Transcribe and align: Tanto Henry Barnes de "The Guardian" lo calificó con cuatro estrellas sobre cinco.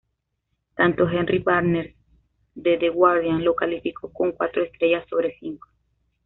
Tanto 0.75 1.07
Henry 1.07 1.37
Barnes 1.37 1.93
de 2.55 2.77
"The 2.79 2.89
Guardian" 2.89 3.43
lo 3.45 3.53
calificó 3.55 4.11
con 4.11 4.31
cuatro 4.31 4.63
estrellas 4.63 5.05
sobre 5.07 5.37
cinco. 5.39 5.67